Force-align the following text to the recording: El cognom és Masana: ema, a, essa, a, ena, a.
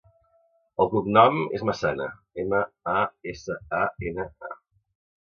El 0.85 0.89
cognom 0.93 1.37
és 1.59 1.67
Masana: 1.71 2.09
ema, 2.47 2.65
a, 2.97 2.99
essa, 3.37 3.63
a, 3.85 3.87
ena, 4.11 4.31
a. 4.53 4.63